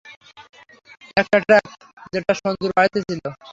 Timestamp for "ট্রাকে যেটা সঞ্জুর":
1.41-2.71